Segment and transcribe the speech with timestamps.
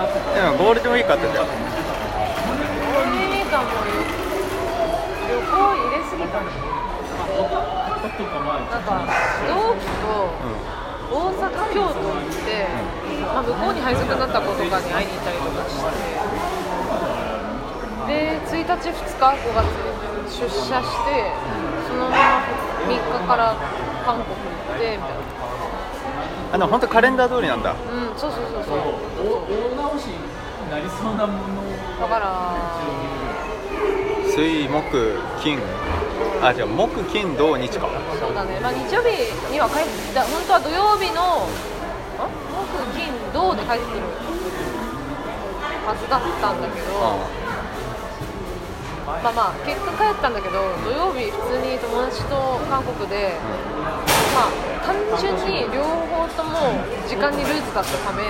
[0.00, 3.92] でもゴールデンウィークあったじゃんゴールデンウィークはもう
[5.28, 6.48] 旅行入れすぎたね
[7.40, 9.04] なんか
[9.44, 10.08] 同期と
[11.10, 12.64] 大阪京都行って、
[13.28, 15.92] まあ、向こうに配属になった子とかに会いに行ったりとかして
[18.08, 19.68] で1日2日5月
[20.32, 21.28] 出社して
[21.86, 22.40] そのまま
[22.88, 23.54] 3日から
[24.06, 24.40] 韓国行
[24.74, 25.69] ってみたいな。
[26.52, 27.72] あでも本当カレンダー通りなんだ。
[27.72, 28.76] うんそうそうそうそう。
[29.76, 30.18] 大直しに
[30.70, 31.14] なりそう。
[31.16, 31.62] なもの
[32.00, 32.56] だから
[34.34, 35.58] 水木金
[36.42, 39.10] あじゃ木金土日かそうだね、まあ、日曜日
[39.52, 41.46] には帰ってだ本当は土曜日の
[42.16, 44.06] 木金土で帰ってくる
[45.84, 46.62] はずだったん。
[46.62, 46.92] だけど、う
[49.06, 50.34] まあまあ結果帰ったん。
[50.34, 53.36] だけど土曜日普通に友達と韓国で、
[54.32, 58.22] まあ単純に両方とも時間にルーズだったため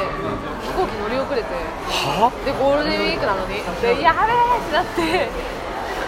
[0.63, 1.49] 飛行機乗り遅れて
[1.89, 2.31] は？
[2.45, 5.29] でゴールデンウィークなのにでやべえってなって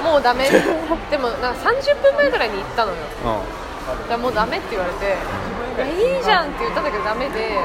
[0.03, 0.51] もうダメ。
[1.11, 2.99] でもなんか30分前ぐらいに行ったのよ。
[3.25, 4.09] うん。
[4.09, 5.17] だもうダメって言われて
[5.77, 7.59] いやいいじゃんって言ったんだけどダメで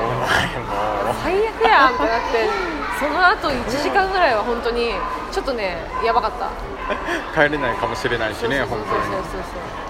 [1.24, 2.50] 最悪やんってなって
[3.00, 4.94] その後1時間ぐらいは本当に
[5.32, 6.46] ちょっとねやばかった。
[6.46, 6.50] う
[7.36, 9.87] 帰れないかもしれないしね本そうそうそうそう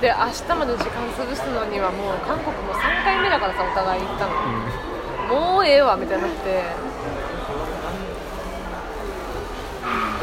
[0.00, 4.32] で明日まで時間潰すのにはもう韓国も3回目だからさお互い行ったの、
[5.28, 6.62] 当にもうええわみたいになって。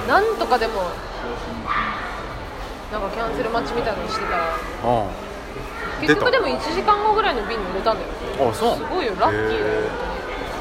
[0.08, 0.84] なんとかでも
[2.92, 4.58] なんかキャンセル待ちみたいなのしてたら。
[4.84, 5.26] うんうん
[6.02, 8.52] 結局でも1時間後ぐらいの便に乗れたんだよ。
[8.52, 8.78] あそう。
[8.78, 9.82] すごいよラッキーだよ。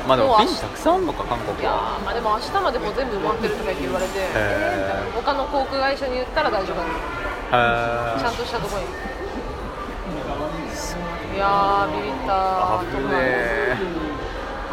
[0.07, 1.73] まあでも便たくさんあんのか韓国いや
[2.05, 4.13] まあでも明日までもう全部埋まってるとか言って言われて。
[4.17, 5.11] え。
[5.15, 8.89] 他の航空会社に言ったら大丈夫だへちゃんとしたところに。
[11.35, 12.81] いやービビった。
[12.81, 12.83] あ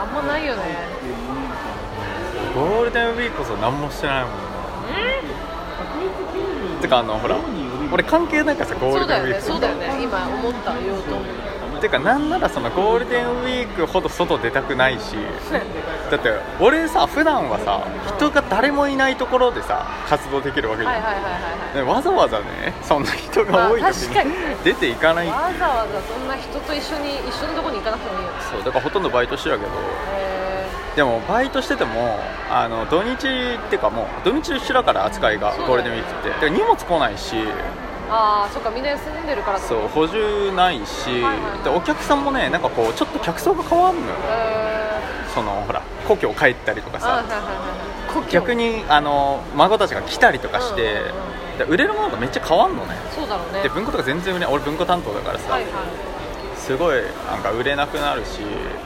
[0.05, 0.61] んまないよね。
[2.53, 4.37] ゴールデンウィークこそ何もしてないもんな。
[6.81, 7.37] てかあのほら
[7.91, 9.39] 俺関係ないからさゴールデンウィーク。
[9.39, 9.41] ね。
[9.41, 10.03] そうだよね。
[10.03, 11.50] 今思った言おうと思って
[11.89, 15.15] かなんならそのゴールデンウィークほど外出たくないし
[16.11, 17.81] だって俺さ普段はさ
[18.17, 21.39] 人が誰もいないところでさ活動できるわけじゃん、はいはいはいはいは
[21.73, 21.85] い。
[21.85, 24.35] ねわざわざねそんな人が多いまあ時にに。
[24.63, 25.27] 出ていかない。
[25.27, 28.31] わざわざそんな人と一緒に一緒のとこに行かなくてもいいよ。
[28.51, 29.71] そうだからほとんどバイトしてるけど。
[29.71, 32.19] へでもバイトしてても
[32.51, 33.17] あの土日っ
[33.69, 36.49] ていうかもう土日と一緒だから扱いがゴールデンウィークって。
[36.49, 37.35] 荷物来ないし。
[37.35, 37.47] ー
[38.13, 44.13] ああそっかみんな休んでるからそう補充ないし、はいはいでお客さんもねなんかこうちょっと客層が変わるのよ。
[44.27, 45.01] へ
[45.33, 47.07] そのほら故郷帰ったりとかさ。
[47.07, 47.41] はいはいはい
[48.29, 52.95] 逆にあの孫たちが来たりとかして、うんうんうんで売れるものがめっちゃ変わるのね。
[53.13, 53.61] そうだろうね。
[53.61, 55.71] で文庫とか全然売れない俺文庫担当だからさ、はいはい。
[56.57, 58.39] すごいなんか売れなくなるし。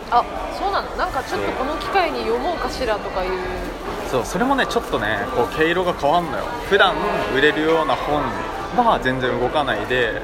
[0.09, 0.25] あ
[0.57, 0.89] そうなの？
[0.97, 3.31] なんかちょっとこの機会に読もうかしらとかいう。
[4.09, 6.45] そうそれもねちょっとねこう毛色が変わんのよ。
[6.69, 6.95] 普段
[7.37, 8.23] 売れるような本
[8.83, 10.21] は全然動かないで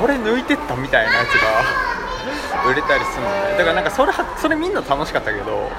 [0.00, 3.56] これ抜いてったみたいなやつが売れたりするのね。
[3.58, 5.70] だからなんかそれはそれみんな楽しかったけど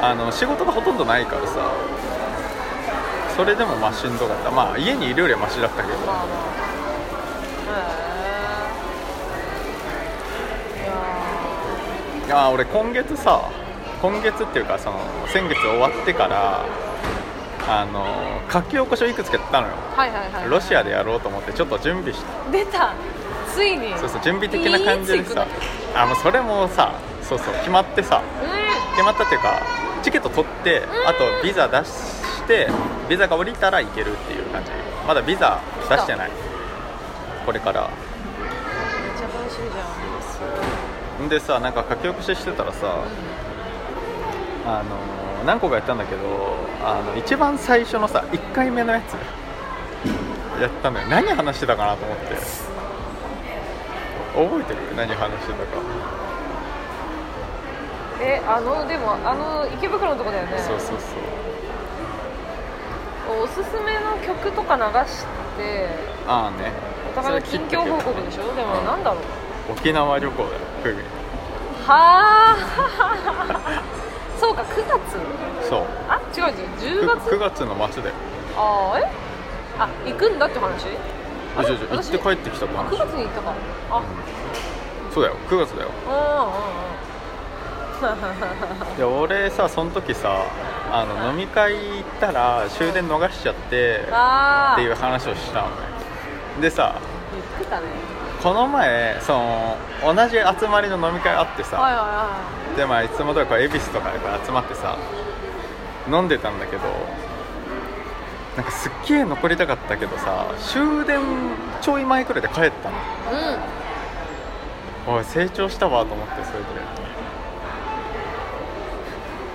[0.00, 1.72] あの仕事がほとんどないからさ
[3.36, 4.50] それでもまあしんどかった。
[4.50, 5.98] まあ家にいるよりはマシだったけど。
[6.06, 6.24] まあ
[12.26, 13.50] いや俺今月さ
[14.00, 16.64] 今月っていうかその先月終わってから
[17.66, 18.06] あの
[18.50, 19.74] 書き起こしをいくつかやったのよ。
[19.96, 20.48] ーはいはいはい。
[20.50, 22.92] ロシアでやろうと思ってちょっと準備して出た。
[23.52, 23.96] ついに。
[23.98, 25.46] そうそう準備的な感じでさ。
[25.94, 26.92] あもうそれもさ
[27.22, 28.20] そうそう決まってさ。
[28.42, 29.62] う決まったっていうか
[30.02, 32.68] チケット取ってあとビザ出して
[33.08, 34.70] ビザが降りたら行けるっていう感じ。
[35.06, 36.30] まだビザ出してない。
[37.46, 37.82] これから。
[37.82, 37.92] んめっ
[39.16, 41.26] ちゃ楽しみじゃん。
[41.26, 43.04] んでさなんか書き起こししてたらさ
[44.66, 49.14] あの何個かやったんだけどあの一番最初のさ1回目のやつ。
[50.60, 51.06] やったのよ。
[51.08, 52.24] 何話してたかなと思って。
[54.34, 54.80] 覚えてる？
[54.96, 55.82] 何話してたか。
[58.20, 60.58] えあのでもあの池袋のとこだよね。
[60.58, 61.16] そうそうそ
[63.40, 63.42] う。
[63.42, 65.24] おすすめの曲とか流し
[65.58, 65.88] て
[66.26, 66.72] ああね。
[67.10, 68.54] お互いの近況報告でしょ？
[68.54, 68.86] でもうん。
[68.86, 69.72] なんだろう？
[69.72, 70.50] 沖縄旅行だよ
[71.86, 73.13] はあ
[77.14, 78.12] う違う10 9, 月月の末で。
[78.56, 79.10] あーえ？
[79.78, 80.86] あ行くんだって話？
[81.56, 83.54] あじゃあ行って帰ってきたってあ9話月に行ったか。
[83.90, 84.02] あ。
[85.12, 85.90] そうだよ9月だよ。
[86.06, 86.20] うんうんう
[86.90, 86.94] ん。
[88.98, 90.44] いや俺さその時さ
[90.90, 95.72] あの飲み会行ったら終電逃しちゃってああっていう話をしたのね。
[96.60, 97.00] でさ
[97.32, 97.86] 言ってたね。
[98.42, 102.36] この前その同じ集まりの飲み会あってさ、はいはいは
[102.76, 104.98] でまあいつもとか恵比寿とかで集まってさ
[106.10, 106.82] 飲んでたんだけど
[108.56, 111.20] なんかすっげえ残りたかったけどさ終電
[111.80, 112.96] ちょい前くらいで帰ったの。
[115.06, 115.14] うん。
[115.16, 116.64] おい成長したわと思ってそれで。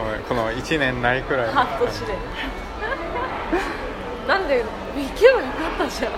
[0.02, 2.14] おいこの1年ないくらい半年で。
[4.28, 4.64] なんで
[4.96, 5.40] 行けばよ
[5.78, 6.12] かったじゃん。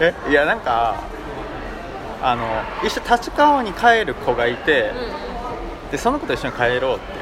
[0.00, 0.94] えいやなんか
[2.22, 2.44] あの
[2.84, 4.92] 一緒立川に帰る子がいて、
[5.84, 5.90] うん。
[5.90, 7.19] でその子と一緒に帰ろうって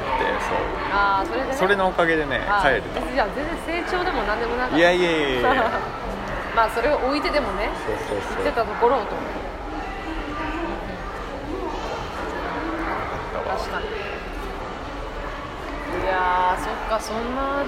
[0.99, 4.75] ああそれで、ね、それのおかげでねあ帰れ別にじゃあ全然成長でも何でもなかった。
[4.75, 5.71] たいやいやいやいや。
[6.55, 8.43] まあそれを置いてでもねそうそうそう。
[8.43, 9.15] 言ってたところをと。
[13.47, 13.85] 確かに。
[16.03, 17.63] いやーそっかそんな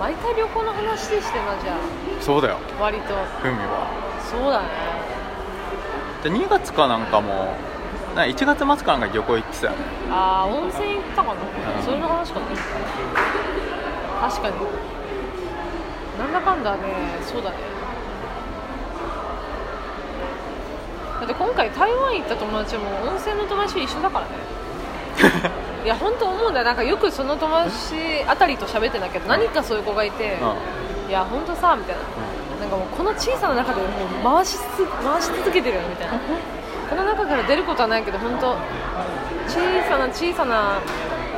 [0.00, 1.74] 毎回旅行の話でしてなじゃ
[2.20, 2.58] そうだよ。
[2.78, 3.14] あ割と。
[3.42, 3.88] ふみは。
[4.30, 4.66] そうだね。
[6.22, 7.54] で2月かなんかも
[8.18, 9.78] な1月末かなんか旅行行ってたよね。
[10.10, 11.84] ああ温泉行ったかな、うん。
[11.84, 12.46] それの話かな
[14.28, 14.56] 確かに。
[16.18, 16.82] なんだかんだね
[17.22, 17.56] そうだね。
[21.20, 24.32] だって今回台湾行った友達も温泉の友達と一緒だからね。
[25.84, 26.66] いや本当思うんだよ。
[26.66, 30.38] なんかよくその友達あたりと喋ってんだけど何かそういう子がいて、
[31.08, 32.02] いや本当さみたいな。
[32.60, 36.14] なんかもうこの小さな中でもう回しつ回し続けてるよみたいな
[36.88, 38.56] この中から出ることはないけど本当
[39.46, 40.80] 小さな小さな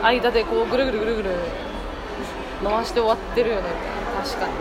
[0.03, 1.31] 間でこうぐるぐるぐるぐる
[2.63, 3.63] 回して終わってるよね。
[4.23, 4.53] 確かに。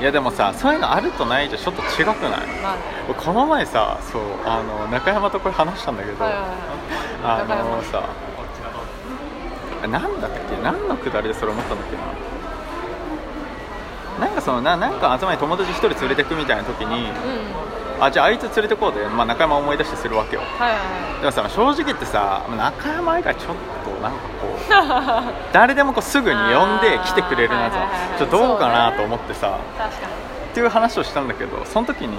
[0.00, 2.46] いやでもさそういうのあるとないじゃちょっと違くない？
[2.62, 7.58] まあこの前さそうあの中山とこれ話したんだけど、はいはいはい。
[7.58, 8.08] あのさ
[9.86, 10.56] なんだったっけ？
[10.62, 12.02] 何のくだりでそれ思ったんだっけな？
[14.20, 17.12] なんかそのななんか集まり友達一人連れてくみたいな時にう
[18.00, 18.04] ん。
[18.04, 20.42] あじゃああいつ連れてこうで、まあ、中山思い出してするわけよ。
[20.58, 28.18] はいはいでもさ正直言ってさ中山以外ちょっとなんかこう 誰でもこうすぐに呼んで来てくれるやつあーはいはい。
[28.18, 30.12] ちょっとどうかなと思ってさ、確かに。
[30.50, 32.16] っていう話をしたんだけどその時に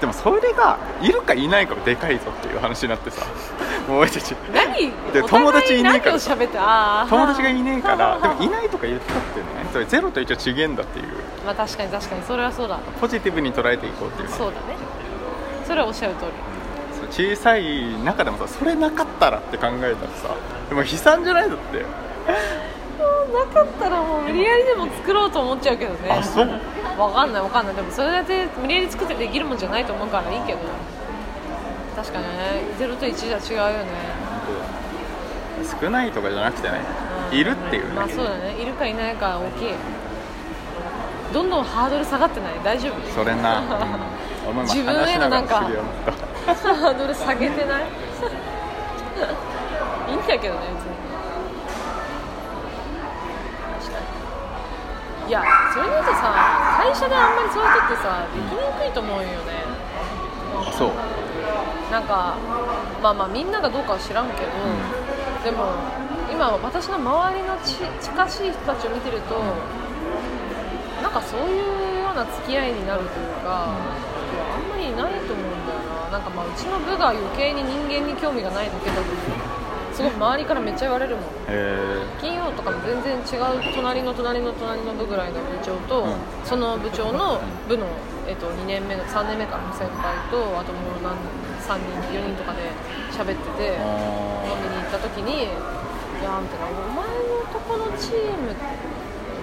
[0.00, 3.26] でもそれがいるかいないかはでかいぞっていう話になってさ。
[3.88, 4.34] もう俺たち。
[4.54, 4.92] 何？
[5.12, 7.06] で友達いねえから。
[7.08, 8.18] 友達がいねえから。
[8.22, 9.46] でもいないとか言ったってね。
[9.72, 11.06] それゼロと一応違えんだっていう。
[11.44, 12.22] まあ確かに確かに。
[12.22, 12.78] それはそうだ。
[13.00, 14.76] ポジティブに捉えていこうっていうそうだね。
[15.66, 16.32] それはおっしゃる通り。
[17.10, 20.34] 小さい中でもさそれなかったらって考えたらさ
[20.68, 21.48] でも悲惨じゃない？
[21.48, 21.84] だって
[22.98, 23.04] な
[23.52, 26.10] かったらもう無理やりでも作ろうと思っちゃうけどね。
[26.10, 26.48] あそう？
[26.98, 27.74] わかんないわかんない。
[27.74, 30.58] でもそれだって無理やり作ってできるもんじゃないと思うからいいけど。
[31.96, 32.30] 確かにね。
[32.78, 33.90] 0と1じゃ違うよね、
[35.80, 36.80] 少ないとかじゃなくてね。
[37.32, 37.38] うん。
[37.38, 37.94] いるっていうね。
[37.94, 38.54] まあそうだね。
[38.60, 39.74] いるかいないか大きい。
[41.32, 42.54] どんどんハードル下がってない？
[42.64, 42.94] 大丈夫？
[43.12, 43.62] それな、
[44.64, 47.82] 自分へのなんか ハードル下げてない？
[50.08, 50.90] いいんだけどね別に
[55.28, 55.44] いや
[55.74, 56.32] それで言うとさ
[56.80, 59.60] 会社であんまりそういう人ってさできにくいと思うよね。
[60.56, 60.92] あそう。
[61.92, 62.36] なんか
[63.02, 64.48] まあまあみんながどうかは知らんけど、
[65.44, 65.72] でも
[66.32, 69.36] 今私の周りのち近しい人たちを見てると、
[71.02, 71.60] なんかそうい
[72.00, 76.16] うような付き合いになるというか、いやあんまりいないと思うんだよな。
[76.16, 79.02] なんかまあうちの部が余計に人間に興味がないだけだと
[79.98, 81.24] すごい周りからめっちゃ言われるもん。
[81.50, 86.14] え金曜とかも全然違う隣の隣の隣の部ぐらいの部長と、うん。
[86.46, 87.84] その部長の部の、
[88.28, 91.18] えっと、2年目の3年目からの先輩とあともう何
[91.58, 92.70] 3人4人とかで
[93.10, 98.54] 喋ってて飲みに行った時に「いや」みたいな「お前のとこのチーム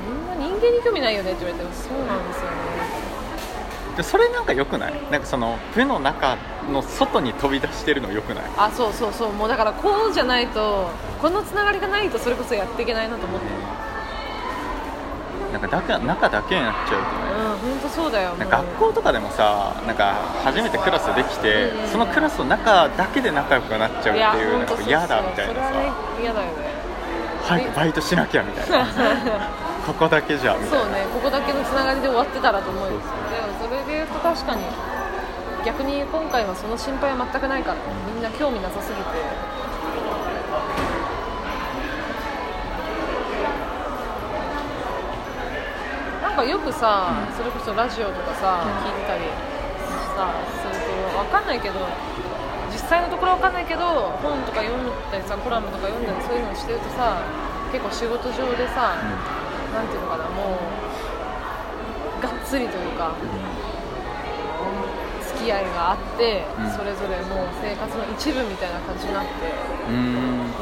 [0.08, 2.79] みんな人間に興味ないよね」って言われて「そうなんですよね。
[2.82, 2.85] ー
[3.98, 4.94] でそれなんか良くない？
[5.12, 6.38] なんかその部の中
[6.72, 9.32] の外に飛び出してるの良くない」あそうそうそう。
[9.32, 10.90] もうだからこうじゃないと
[11.22, 13.48] このつながりがないとそれこそやっていけないなと思って。
[15.54, 17.06] なんかだけ中だけになっちゃうとね。
[17.64, 18.32] うん本当そうだよ。
[18.38, 25.72] 学校とかでもさなんか初めてクラスできて、うんそのクラスの中だけで仲良くなっちゃうっていうなんか嫌だみたいなさ。
[26.22, 26.75] 嫌だよね。
[27.46, 28.86] 早くバイトしなきゃみたいな
[29.86, 30.77] ここだけじゃみたいな。
[30.82, 33.00] そうねここだけのつながりで終わってたらと思うよ。
[33.00, 34.63] そうでもそれで言うと確かに
[35.63, 37.77] 逆に今回はその心配は全くないから
[38.12, 39.06] みんな興味なさすぎて。
[46.22, 49.24] なんかよくさ、それこそラジオとかさ、聞いたり
[50.18, 51.80] さすると分かんないけど
[52.70, 57.24] 実際のところ分かんないけど本とか読んだりさコラムとか読んだりそういうのしてるとさ
[57.72, 59.00] 結構仕事上でさ、
[59.75, 60.58] なんていうのかなも
[62.20, 63.12] うがっつりというか
[65.22, 66.72] 付きき合いがあって、うん。
[66.74, 69.29] それぞれもう生活の一部みたいな感じになって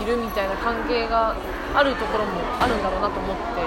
[0.03, 1.33] いるみたいな関係が
[1.73, 3.63] あるところもあるんだろうなと思って、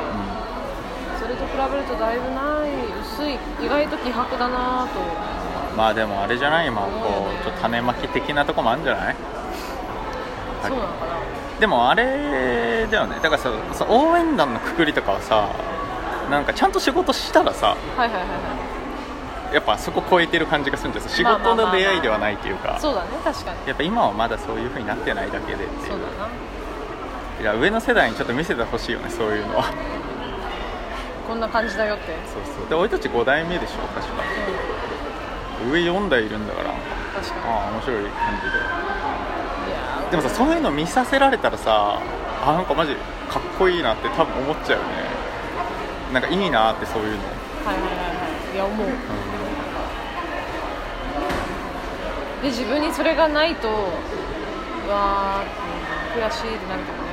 [1.18, 5.00] それと比べるとだいぶない薄い意外と希薄だなと。
[5.74, 9.16] まあでもあれじゃない今こうちょっと種まき的なとこもあるんじゃない？
[10.62, 11.16] そうなのかな
[11.60, 13.16] でもあれだよね。
[13.16, 15.48] だからささ応援団のくくりとかはさ
[16.30, 22.76] なんかちゃんと仕事したらさはいはいはいはやっぱそこ超えてる感じがするんです仕事の出会いではないというか。
[22.76, 23.68] いそうだね確かに。
[23.68, 26.28] やっぱ今はまだそういう風になってないだけでっていそううだな。
[27.40, 29.64] いや上の世代にちょっと見せてほしいよねそういうのは。
[31.26, 32.68] こんな感じだよって、そうそう。
[32.68, 34.12] で俺たち5代目でしょ確か。
[35.64, 36.70] うん、上4代いるんだから。
[37.16, 37.42] 確かに。
[37.46, 39.35] ああ面白い感じで
[40.10, 42.00] でもさそういうの見させられたらさ
[42.42, 42.94] あなんかマジ
[43.28, 44.92] かっこいいなって多分思っちゃうよね。
[46.12, 47.18] なんかいいなってそういうの、
[47.64, 48.04] はいはいはいは
[48.52, 48.54] い。
[48.54, 48.86] いや思う。
[52.42, 57.05] で自分にそれがないとうわー悔しいってなるけどね